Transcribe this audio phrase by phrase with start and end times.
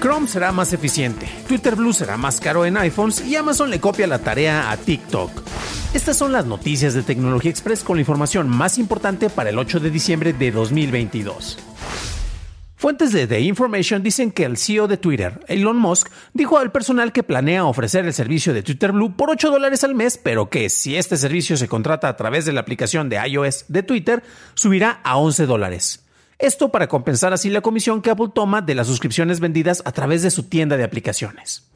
[0.00, 4.06] Chrome será más eficiente, Twitter Blue será más caro en iPhones y Amazon le copia
[4.06, 5.30] la tarea a TikTok.
[5.92, 9.78] Estas son las noticias de Tecnología Express con la información más importante para el 8
[9.78, 11.58] de diciembre de 2022.
[12.76, 17.12] Fuentes de The Information dicen que el CEO de Twitter, Elon Musk, dijo al personal
[17.12, 20.70] que planea ofrecer el servicio de Twitter Blue por 8 dólares al mes, pero que
[20.70, 24.22] si este servicio se contrata a través de la aplicación de iOS de Twitter,
[24.54, 26.00] subirá a 11 dólares.
[26.40, 30.22] Esto para compensar así la comisión que Apple toma de las suscripciones vendidas a través
[30.22, 31.70] de su tienda de aplicaciones.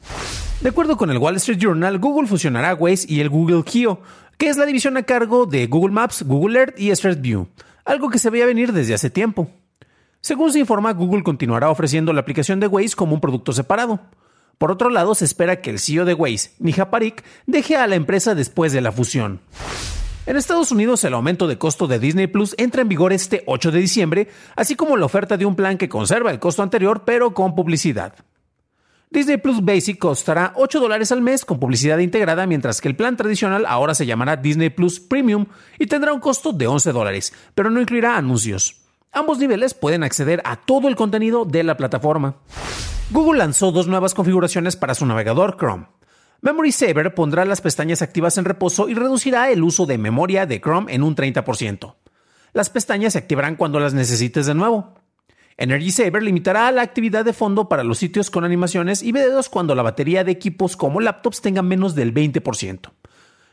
[0.61, 4.01] De acuerdo con el Wall Street Journal, Google fusionará Waze y el Google Kio,
[4.39, 7.47] que es la división a cargo de Google Maps, Google Earth y Street View,
[7.85, 9.51] algo que se veía venir desde hace tiempo.
[10.19, 13.99] Según se informa, Google continuará ofreciendo la aplicación de Waze como un producto separado.
[14.57, 17.95] Por otro lado, se espera que el CEO de Waze, Mija Parik, deje a la
[17.95, 19.41] empresa después de la fusión.
[20.27, 23.69] En Estados Unidos, el aumento de costo de Disney Plus entra en vigor este 8
[23.71, 27.35] de diciembre, así como la oferta de un plan que conserva el costo anterior pero
[27.35, 28.15] con publicidad.
[29.11, 33.15] Disney Plus Basic costará 8 dólares al mes con publicidad integrada, mientras que el plan
[33.15, 35.45] tradicional ahora se llamará Disney Plus Premium
[35.77, 38.81] y tendrá un costo de 11 dólares, pero no incluirá anuncios.
[39.11, 42.37] Ambos niveles pueden acceder a todo el contenido de la plataforma.
[43.11, 45.85] Google lanzó dos nuevas configuraciones para su navegador Chrome.
[46.45, 50.61] Memory Saver pondrá las pestañas activas en reposo y reducirá el uso de memoria de
[50.61, 51.95] Chrome en un 30%.
[52.53, 54.93] Las pestañas se activarán cuando las necesites de nuevo.
[55.57, 59.73] Energy Saver limitará la actividad de fondo para los sitios con animaciones y videos cuando
[59.73, 62.91] la batería de equipos como laptops tenga menos del 20%.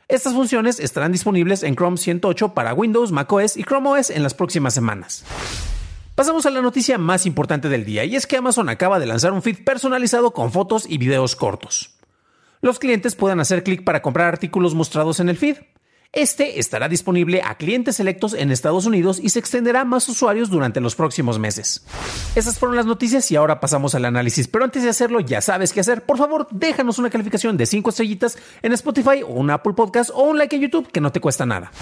[0.08, 4.34] Estas funciones estarán disponibles en Chrome 108 para Windows, macOS y Chrome OS en las
[4.34, 5.24] próximas semanas.
[6.14, 9.32] Pasamos a la noticia más importante del día y es que Amazon acaba de lanzar
[9.32, 11.91] un feed personalizado con fotos y videos cortos
[12.62, 15.56] los clientes puedan hacer clic para comprar artículos mostrados en el feed.
[16.14, 20.50] Este estará disponible a clientes selectos en Estados Unidos y se extenderá a más usuarios
[20.50, 21.86] durante los próximos meses.
[22.34, 24.46] Esas fueron las noticias y ahora pasamos al análisis.
[24.46, 26.04] Pero antes de hacerlo, ya sabes qué hacer.
[26.04, 30.24] Por favor, déjanos una calificación de 5 estrellitas en Spotify o un Apple Podcast o
[30.24, 31.72] un like en YouTube que no te cuesta nada.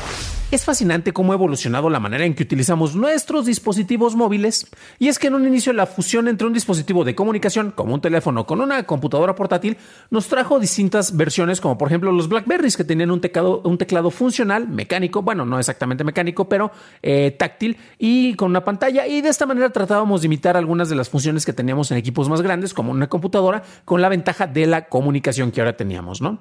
[0.52, 4.66] Es fascinante cómo ha evolucionado la manera en que utilizamos nuestros dispositivos móviles,
[4.98, 8.00] y es que en un inicio la fusión entre un dispositivo de comunicación como un
[8.00, 9.76] teléfono con una computadora portátil
[10.10, 14.10] nos trajo distintas versiones como por ejemplo los Blackberries que tenían un teclado, un teclado
[14.20, 16.70] funcional, mecánico, bueno, no exactamente mecánico, pero
[17.02, 20.94] eh, táctil y con una pantalla y de esta manera tratábamos de imitar algunas de
[20.94, 24.66] las funciones que teníamos en equipos más grandes como una computadora con la ventaja de
[24.66, 26.38] la comunicación que ahora teníamos, ¿no?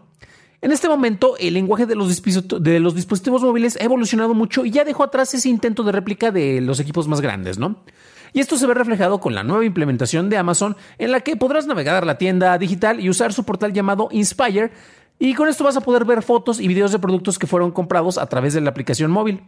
[0.62, 2.22] En este momento, el lenguaje de los,
[2.62, 6.32] de los, dispositivos móviles ha evolucionado mucho y ya dejó atrás ese intento de réplica
[6.32, 7.78] de los equipos más grandes, ¿no?
[8.34, 11.66] Y esto se ve reflejado con la nueva implementación de Amazon, en la que podrás
[11.66, 14.72] navegar la tienda digital y usar su portal llamado Inspire,
[15.20, 18.18] y con esto vas a poder ver fotos y videos de productos que fueron comprados
[18.18, 19.44] a través de la aplicación móvil.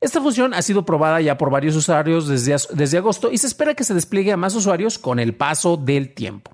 [0.00, 3.74] Esta función ha sido probada ya por varios usuarios desde, desde agosto y se espera
[3.74, 6.50] que se despliegue a más usuarios con el paso del tiempo.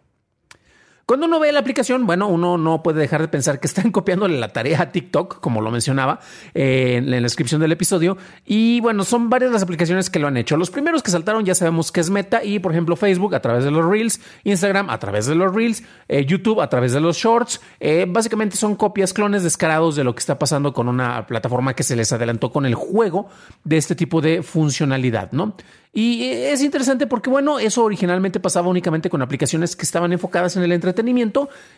[1.09, 4.39] Cuando uno ve la aplicación, bueno, uno no puede dejar de pensar que están copiándole
[4.39, 6.21] la tarea a TikTok, como lo mencionaba
[6.53, 8.19] eh, en la descripción del episodio.
[8.45, 10.59] Y bueno, son varias las aplicaciones que lo han hecho.
[10.59, 13.65] Los primeros que saltaron ya sabemos que es Meta y, por ejemplo, Facebook a través
[13.65, 17.17] de los Reels, Instagram a través de los Reels, eh, YouTube a través de los
[17.17, 17.63] Shorts.
[17.81, 21.85] Eh, básicamente son copias, clones descarados de lo que está pasando con una plataforma que
[21.85, 23.31] se les adelantó con el juego
[23.65, 25.55] de este tipo de funcionalidad, ¿no?
[25.91, 30.63] Y es interesante porque, bueno, eso originalmente pasaba únicamente con aplicaciones que estaban enfocadas en
[30.63, 30.98] el entretenimiento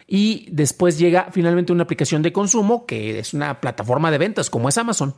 [0.06, 4.69] y después llega finalmente una aplicación de consumo que es una plataforma de ventas como
[4.69, 5.14] es Amazon.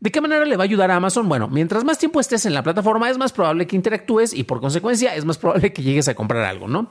[0.00, 1.28] ¿De qué manera le va a ayudar a Amazon?
[1.28, 4.60] Bueno, mientras más tiempo estés en la plataforma es más probable que interactúes y por
[4.60, 6.90] consecuencia es más probable que llegues a comprar algo, ¿no?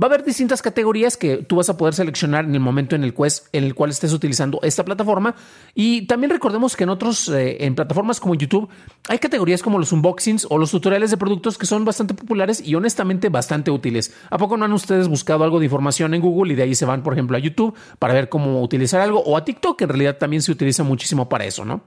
[0.00, 3.02] Va a haber distintas categorías que tú vas a poder seleccionar en el momento en
[3.02, 5.34] el, cual estés utilizando esta plataforma.
[5.74, 8.68] Y también recordemos que en otros, eh, en plataformas como YouTube,
[9.08, 12.76] hay categorías como los unboxings o los tutoriales de productos que son bastante populares y
[12.76, 14.14] honestamente bastante útiles.
[14.30, 16.84] ¿A poco no han ustedes buscado algo de información en Google y de ahí se
[16.84, 19.90] van, por ejemplo, a YouTube para ver cómo utilizar algo o a TikTok, que en
[19.90, 21.82] realidad también se utiliza muchísimo para eso, ¿no?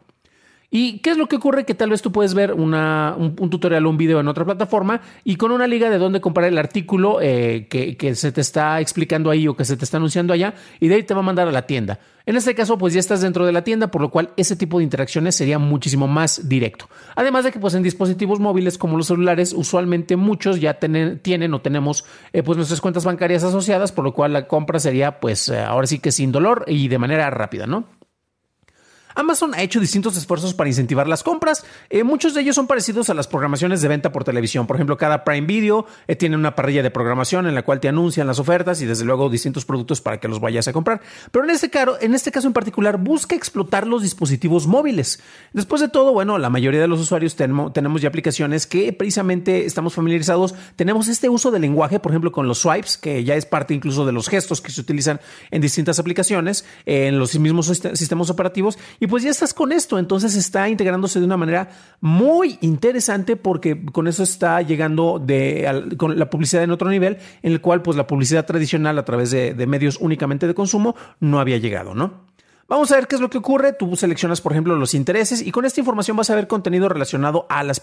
[0.73, 1.65] ¿Y qué es lo que ocurre?
[1.65, 2.71] Que tal vez tú puedes ver un,
[3.49, 6.57] tutorial o un video en otra plataforma y con una liga de dónde comprar el
[6.57, 10.53] artículo eh, que, se te está explicando ahí o que se te está anunciando allá
[10.79, 11.99] y de ahí te va a mandar a la tienda.
[12.25, 14.77] En este caso, pues ya estás dentro de la tienda, por lo cual ese tipo
[14.77, 16.87] de interacciones sería muchísimo más directo.
[17.17, 21.59] Además de que pues en dispositivos móviles como los celulares, usualmente muchos ya tienen o
[21.59, 25.59] tenemos eh, pues nuestras cuentas bancarias asociadas, por lo cual la compra sería pues eh,
[25.59, 28.00] ahora sí que sin dolor y de manera rápida, ¿no?
[29.15, 31.65] Amazon ha hecho distintos esfuerzos para incentivar las compras.
[31.89, 34.67] Eh, muchos de ellos son parecidos a las programaciones de venta por televisión.
[34.67, 37.87] Por ejemplo, cada Prime Video eh, tiene una parrilla de programación en la cual te
[37.87, 41.01] anuncian las ofertas y desde luego distintos productos para que los vayas a comprar.
[41.31, 45.21] Pero en este, caso, en este caso en particular busca explotar los dispositivos móviles.
[45.53, 49.65] Después de todo, bueno, la mayoría de los usuarios tenemos, tenemos ya aplicaciones que precisamente
[49.65, 50.55] estamos familiarizados.
[50.75, 54.05] Tenemos este uso del lenguaje, por ejemplo, con los swipes, que ya es parte incluso
[54.05, 55.19] de los gestos que se utilizan
[55.51, 60.35] en distintas aplicaciones, en los mismos sistemas operativos y pues ya estás con esto, entonces
[60.35, 61.69] está integrándose de una manera
[62.01, 67.51] muy interesante porque con eso está llegando de, con la publicidad en otro nivel, en
[67.51, 71.39] el cual pues la publicidad tradicional a través de, de medios únicamente de consumo no
[71.39, 72.30] había llegado, ¿no?
[72.71, 73.73] Vamos a ver qué es lo que ocurre.
[73.73, 77.45] Tú seleccionas, por ejemplo, los intereses y con esta información vas a ver contenido relacionado
[77.49, 77.81] a las,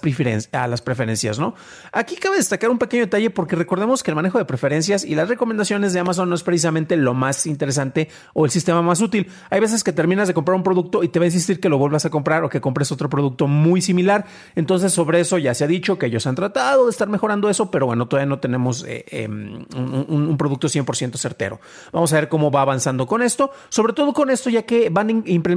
[0.53, 1.55] a las preferencias, ¿no?
[1.93, 5.29] Aquí cabe destacar un pequeño detalle porque recordemos que el manejo de preferencias y las
[5.29, 9.31] recomendaciones de Amazon no es precisamente lo más interesante o el sistema más útil.
[9.51, 11.77] Hay veces que terminas de comprar un producto y te va a insistir que lo
[11.77, 14.25] vuelvas a comprar o que compres otro producto muy similar.
[14.55, 17.71] Entonces, sobre eso ya se ha dicho que ellos han tratado de estar mejorando eso,
[17.71, 21.61] pero bueno, todavía no tenemos eh, em, un, un producto 100% certero.
[21.93, 25.09] Vamos a ver cómo va avanzando con esto, sobre todo con esto, ya que van
[25.09, 25.13] a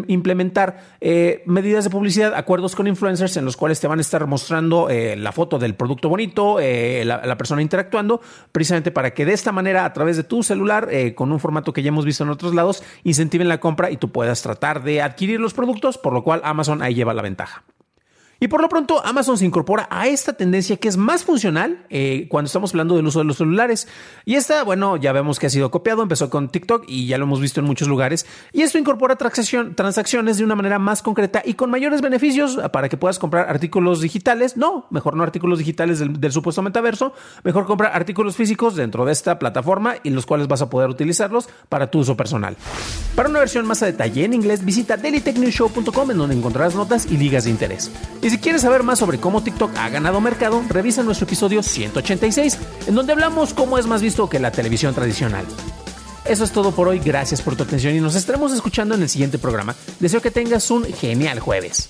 [0.07, 4.25] implementar eh, medidas de publicidad, acuerdos con influencers en los cuales te van a estar
[4.27, 8.21] mostrando eh, la foto del producto bonito, eh, la, persona interactuando,
[8.51, 11.81] precisamente para que de esta manera, a través de tu celular, con un formato que
[11.83, 15.39] ya hemos visto en otros lados, incentiven la compra y tú puedas tratar de adquirir
[15.39, 17.63] los productos, por lo cual Amazon ahí lleva la ventaja.
[18.43, 22.25] Y por lo pronto, Amazon se incorpora a esta tendencia que es más funcional eh,
[22.27, 23.88] cuando estamos hablando del uso de los celulares.
[24.25, 27.25] Y esta, bueno, ya vemos que ha sido copiado, empezó con TikTok y ya lo
[27.25, 28.25] hemos visto en muchos lugares.
[28.51, 32.97] Y esto incorpora transacciones de una manera más concreta y con mayores beneficios para que
[32.97, 34.57] puedas comprar artículos digitales.
[34.57, 37.13] No, mejor no artículos digitales del, supuesto metaverso,
[37.44, 41.47] mejor comprar artículos físicos dentro de esta plataforma y los cuales vas a poder utilizarlos
[41.69, 42.57] para tu uso personal.
[43.15, 47.17] Para una versión más a detalle en inglés, visita dailytechnewshow.com en donde encontrarás notas y
[47.17, 47.91] ligas de interés
[48.31, 52.57] si quieres saber más sobre cómo TikTok ha ganado mercado, revisa nuestro episodio 186,
[52.88, 55.45] en donde hablamos cómo es más visto que la televisión tradicional.
[56.24, 59.10] Eso es todo por hoy, gracias por tu atención y nos estaremos escuchando en el
[59.10, 59.75] siguiente programa.
[60.00, 61.89] Deseo que tengas un genial jueves.